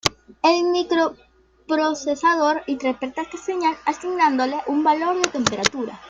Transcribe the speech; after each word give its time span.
El 0.41 0.63
microprocesador 0.71 2.63
interpreta 2.65 3.21
esta 3.21 3.37
señal 3.37 3.77
asignándole 3.85 4.55
un 4.65 4.83
valor 4.83 5.17
de 5.21 5.29
temperatura. 5.29 5.99